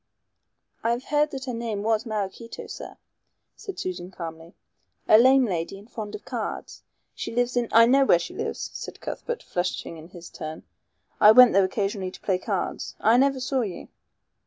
[0.83, 2.97] "I have heard that her name was Maraquito, sir,"
[3.55, 4.55] said Susan calmly.
[5.07, 6.81] "A lame lady and fond of cards.
[7.13, 10.63] She lives in" "I know where she lives," said Cuthbert, flushing in his turn.
[11.19, 12.95] "I went there occasionally to play cards.
[12.99, 13.89] I never saw you."